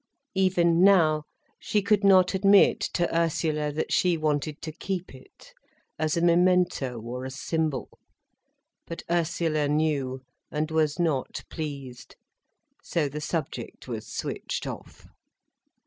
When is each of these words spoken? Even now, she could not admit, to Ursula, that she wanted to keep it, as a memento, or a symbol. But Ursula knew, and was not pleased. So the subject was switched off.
Even 0.33 0.83
now, 0.83 1.25
she 1.59 1.83
could 1.83 2.03
not 2.03 2.33
admit, 2.33 2.79
to 2.79 3.15
Ursula, 3.15 3.71
that 3.71 3.93
she 3.93 4.17
wanted 4.17 4.59
to 4.63 4.71
keep 4.71 5.13
it, 5.13 5.53
as 5.99 6.17
a 6.17 6.21
memento, 6.23 6.99
or 6.99 7.23
a 7.23 7.29
symbol. 7.29 7.87
But 8.87 9.03
Ursula 9.11 9.67
knew, 9.67 10.23
and 10.49 10.71
was 10.71 10.97
not 10.97 11.43
pleased. 11.51 12.15
So 12.81 13.07
the 13.09 13.21
subject 13.21 13.87
was 13.87 14.07
switched 14.07 14.65
off. 14.65 15.05